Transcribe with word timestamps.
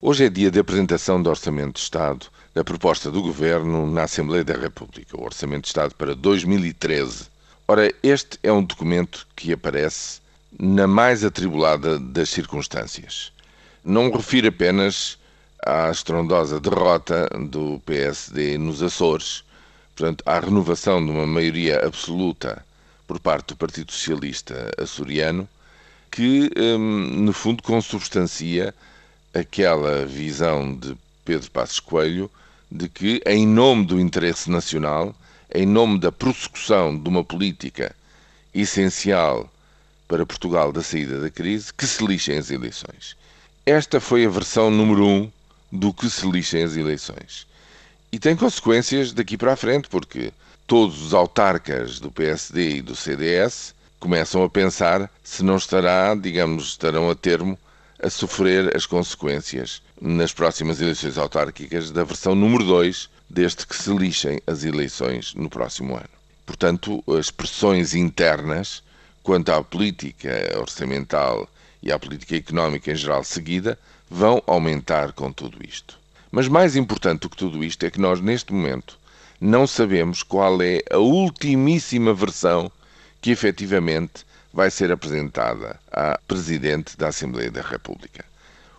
Hoje 0.00 0.26
é 0.26 0.28
dia 0.28 0.48
de 0.48 0.60
apresentação 0.60 1.20
do 1.20 1.28
Orçamento 1.28 1.72
de 1.72 1.80
Estado, 1.80 2.26
da 2.54 2.62
proposta 2.62 3.10
do 3.10 3.20
Governo 3.20 3.84
na 3.90 4.04
Assembleia 4.04 4.44
da 4.44 4.54
República, 4.54 5.18
o 5.18 5.24
Orçamento 5.24 5.62
de 5.62 5.68
Estado 5.70 5.92
para 5.96 6.14
2013. 6.14 7.26
Ora, 7.66 7.92
este 8.00 8.38
é 8.44 8.52
um 8.52 8.62
documento 8.62 9.26
que 9.34 9.52
aparece 9.52 10.20
na 10.56 10.86
mais 10.86 11.24
atribulada 11.24 11.98
das 11.98 12.28
circunstâncias. 12.28 13.32
Não 13.84 14.04
me 14.04 14.12
refiro 14.12 14.46
apenas 14.46 15.18
à 15.66 15.90
estrondosa 15.90 16.60
derrota 16.60 17.28
do 17.50 17.82
PSD 17.84 18.56
nos 18.56 18.80
Açores, 18.80 19.42
portanto, 19.96 20.22
à 20.24 20.38
renovação 20.38 21.04
de 21.04 21.10
uma 21.10 21.26
maioria 21.26 21.84
absoluta 21.84 22.64
por 23.04 23.18
parte 23.18 23.48
do 23.48 23.56
Partido 23.56 23.90
Socialista 23.90 24.70
açoriano, 24.78 25.48
que, 26.08 26.52
hum, 26.56 27.24
no 27.24 27.32
fundo, 27.32 27.64
consubstancia 27.64 28.72
aquela 29.34 30.04
visão 30.06 30.74
de 30.74 30.96
Pedro 31.24 31.50
Passos 31.50 31.80
Coelho 31.80 32.30
de 32.70 32.88
que, 32.88 33.22
em 33.26 33.46
nome 33.46 33.86
do 33.86 34.00
interesse 34.00 34.50
nacional, 34.50 35.14
em 35.54 35.66
nome 35.66 35.98
da 35.98 36.12
prossecução 36.12 36.96
de 36.98 37.08
uma 37.08 37.24
política 37.24 37.94
essencial 38.54 39.50
para 40.06 40.26
Portugal 40.26 40.72
da 40.72 40.82
saída 40.82 41.20
da 41.20 41.30
crise, 41.30 41.72
que 41.72 41.86
se 41.86 42.04
lixem 42.04 42.38
as 42.38 42.50
eleições. 42.50 43.16
Esta 43.64 44.00
foi 44.00 44.24
a 44.24 44.30
versão 44.30 44.70
número 44.70 45.06
um 45.06 45.30
do 45.70 45.92
que 45.92 46.08
se 46.08 46.28
lixem 46.28 46.62
as 46.62 46.76
eleições. 46.76 47.46
E 48.10 48.18
tem 48.18 48.34
consequências 48.34 49.12
daqui 49.12 49.36
para 49.36 49.52
a 49.52 49.56
frente, 49.56 49.88
porque 49.88 50.32
todos 50.66 51.02
os 51.02 51.12
autarcas 51.12 52.00
do 52.00 52.10
PSD 52.10 52.76
e 52.76 52.82
do 52.82 52.96
CDS 52.96 53.74
começam 54.00 54.42
a 54.42 54.48
pensar 54.48 55.10
se 55.22 55.42
não 55.42 55.56
estará, 55.56 56.14
digamos, 56.14 56.68
estarão 56.68 57.10
a 57.10 57.14
termo 57.14 57.58
a 58.02 58.08
sofrer 58.08 58.76
as 58.76 58.86
consequências 58.86 59.82
nas 60.00 60.32
próximas 60.32 60.80
eleições 60.80 61.18
autárquicas 61.18 61.90
da 61.90 62.04
versão 62.04 62.34
número 62.34 62.64
2, 62.64 63.10
desde 63.28 63.66
que 63.66 63.76
se 63.76 63.90
lixem 63.90 64.40
as 64.46 64.64
eleições 64.64 65.34
no 65.34 65.50
próximo 65.50 65.94
ano. 65.94 66.08
Portanto, 66.46 67.02
as 67.18 67.30
pressões 67.30 67.94
internas 67.94 68.82
quanto 69.22 69.50
à 69.50 69.62
política 69.62 70.30
orçamental 70.58 71.48
e 71.82 71.92
à 71.92 71.98
política 71.98 72.36
económica 72.36 72.90
em 72.90 72.96
geral 72.96 73.22
seguida 73.22 73.78
vão 74.08 74.42
aumentar 74.46 75.12
com 75.12 75.30
tudo 75.30 75.58
isto. 75.62 75.98
Mas 76.30 76.48
mais 76.48 76.76
importante 76.76 77.22
do 77.22 77.30
que 77.30 77.36
tudo 77.36 77.62
isto 77.62 77.84
é 77.84 77.90
que 77.90 78.00
nós, 78.00 78.20
neste 78.20 78.52
momento, 78.52 78.98
não 79.40 79.66
sabemos 79.66 80.22
qual 80.22 80.60
é 80.62 80.82
a 80.90 80.98
ultimíssima 80.98 82.14
versão 82.14 82.70
que 83.20 83.30
efetivamente 83.30 84.26
vai 84.52 84.70
ser 84.70 84.90
apresentada 84.90 85.78
à 85.90 86.18
Presidente 86.26 86.96
da 86.96 87.08
Assembleia 87.08 87.50
da 87.50 87.62
República. 87.62 88.24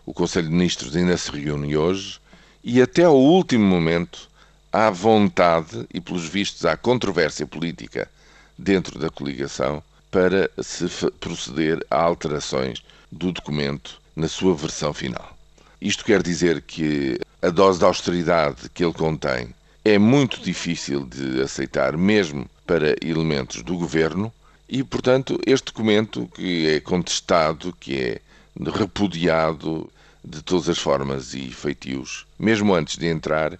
O 0.04 0.12
Conselho 0.12 0.48
de 0.48 0.52
Ministros 0.54 0.96
ainda 0.96 1.16
se 1.16 1.30
reúne 1.30 1.76
hoje 1.76 2.18
e, 2.64 2.82
até 2.82 3.04
ao 3.04 3.16
último 3.16 3.64
momento, 3.64 4.28
há 4.72 4.90
vontade 4.90 5.86
e, 5.92 6.00
pelos 6.00 6.26
vistos, 6.26 6.64
há 6.64 6.76
controvérsia 6.76 7.46
política 7.46 8.10
dentro 8.58 8.98
da 8.98 9.10
coligação 9.10 9.82
para 10.10 10.50
se 10.60 10.88
proceder 11.20 11.84
a 11.90 12.00
alterações 12.00 12.82
do 13.10 13.32
documento 13.32 14.00
na 14.16 14.28
sua 14.28 14.54
versão 14.54 14.92
final. 14.92 15.36
Isto 15.80 16.04
quer 16.04 16.22
dizer 16.22 16.60
que 16.62 17.18
a 17.40 17.48
dose 17.48 17.78
de 17.78 17.84
austeridade 17.84 18.68
que 18.74 18.84
ele 18.84 18.92
contém 18.92 19.54
é 19.84 19.98
muito 19.98 20.40
difícil 20.40 21.06
de 21.06 21.40
aceitar, 21.40 21.96
mesmo 21.96 22.48
para 22.70 22.94
elementos 23.02 23.64
do 23.64 23.76
governo, 23.76 24.32
e, 24.68 24.84
portanto, 24.84 25.40
este 25.44 25.72
documento 25.72 26.30
que 26.32 26.68
é 26.68 26.78
contestado, 26.78 27.74
que 27.80 27.98
é 27.98 28.20
repudiado 28.72 29.90
de 30.22 30.40
todas 30.40 30.68
as 30.68 30.78
formas 30.78 31.34
e 31.34 31.50
feitios, 31.50 32.24
mesmo 32.38 32.72
antes 32.72 32.96
de 32.96 33.08
entrar, 33.08 33.58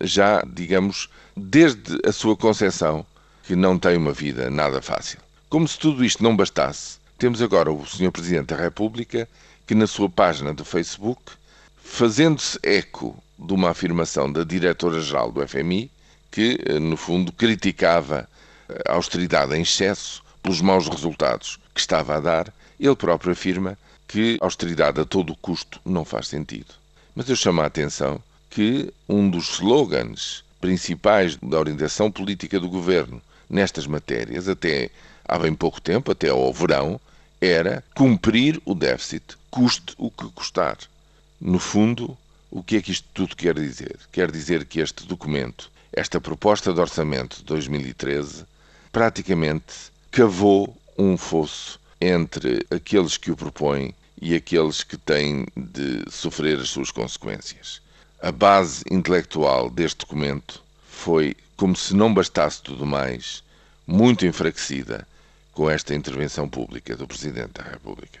já, 0.00 0.40
digamos, 0.46 1.10
desde 1.36 1.98
a 2.06 2.12
sua 2.12 2.36
concepção, 2.36 3.04
que 3.42 3.56
não 3.56 3.76
tem 3.76 3.96
uma 3.96 4.12
vida 4.12 4.48
nada 4.48 4.80
fácil. 4.80 5.18
Como 5.50 5.66
se 5.66 5.76
tudo 5.76 6.04
isto 6.04 6.22
não 6.22 6.36
bastasse, 6.36 6.98
temos 7.18 7.42
agora 7.42 7.72
o 7.72 7.84
Sr. 7.84 8.12
Presidente 8.12 8.54
da 8.54 8.56
República 8.56 9.28
que, 9.66 9.74
na 9.74 9.88
sua 9.88 10.08
página 10.08 10.54
do 10.54 10.64
Facebook, 10.64 11.32
fazendo-se 11.82 12.56
eco 12.62 13.20
de 13.36 13.52
uma 13.52 13.70
afirmação 13.70 14.32
da 14.32 14.44
Diretora-Geral 14.44 15.32
do 15.32 15.44
FMI, 15.44 15.90
que, 16.30 16.60
eh, 16.64 16.78
no 16.78 16.96
fundo, 16.96 17.32
criticava 17.32 18.28
austeridade 18.86 19.54
em 19.54 19.62
excesso, 19.62 20.22
pelos 20.42 20.60
maus 20.60 20.88
resultados 20.88 21.58
que 21.74 21.80
estava 21.80 22.16
a 22.16 22.20
dar, 22.20 22.52
ele 22.78 22.96
próprio 22.96 23.32
afirma 23.32 23.78
que 24.06 24.38
austeridade 24.40 25.00
a 25.00 25.04
todo 25.04 25.36
custo 25.36 25.80
não 25.84 26.04
faz 26.04 26.28
sentido. 26.28 26.74
Mas 27.14 27.28
eu 27.28 27.36
chamo 27.36 27.60
a 27.60 27.66
atenção 27.66 28.22
que 28.50 28.92
um 29.08 29.28
dos 29.28 29.54
slogans 29.54 30.44
principais 30.60 31.36
da 31.36 31.58
orientação 31.58 32.10
política 32.10 32.60
do 32.60 32.68
governo 32.68 33.20
nestas 33.48 33.86
matérias, 33.86 34.48
até 34.48 34.90
há 35.26 35.38
bem 35.38 35.54
pouco 35.54 35.80
tempo, 35.80 36.12
até 36.12 36.28
ao 36.28 36.52
verão, 36.52 37.00
era 37.40 37.84
cumprir 37.94 38.60
o 38.64 38.74
déficit, 38.74 39.36
custe 39.50 39.94
o 39.98 40.10
que 40.10 40.28
custar. 40.30 40.78
No 41.40 41.58
fundo, 41.58 42.16
o 42.50 42.62
que 42.62 42.76
é 42.76 42.82
que 42.82 42.92
isto 42.92 43.06
tudo 43.12 43.36
quer 43.36 43.54
dizer? 43.54 43.96
Quer 44.12 44.30
dizer 44.30 44.64
que 44.64 44.80
este 44.80 45.06
documento, 45.06 45.70
esta 45.92 46.20
proposta 46.20 46.72
de 46.72 46.80
orçamento 46.80 47.38
de 47.38 47.44
2013, 47.44 48.44
praticamente 48.94 49.90
cavou 50.12 50.72
um 50.96 51.16
fosso 51.16 51.80
entre 52.00 52.64
aqueles 52.70 53.16
que 53.16 53.32
o 53.32 53.36
propõem 53.36 53.92
e 54.22 54.36
aqueles 54.36 54.84
que 54.84 54.96
têm 54.96 55.48
de 55.56 56.08
sofrer 56.08 56.60
as 56.60 56.68
suas 56.68 56.92
consequências. 56.92 57.82
A 58.22 58.30
base 58.30 58.84
intelectual 58.88 59.68
deste 59.68 59.98
documento 59.98 60.62
foi, 60.88 61.36
como 61.56 61.74
se 61.74 61.92
não 61.92 62.14
bastasse 62.14 62.62
tudo 62.62 62.86
mais, 62.86 63.42
muito 63.84 64.24
enfraquecida 64.24 65.04
com 65.52 65.68
esta 65.68 65.92
intervenção 65.92 66.48
pública 66.48 66.96
do 66.96 67.08
Presidente 67.08 67.54
da 67.54 67.64
República. 67.64 68.20